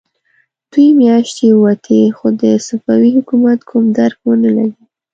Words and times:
دوې 0.71 0.87
مياشتې 1.01 1.47
ووتې، 1.53 2.01
خو 2.17 2.27
د 2.41 2.43
صفوي 2.67 3.09
حکومت 3.17 3.59
کوم 3.69 3.83
درک 3.97 4.17
ونه 4.27 4.49
لګېد. 4.57 4.87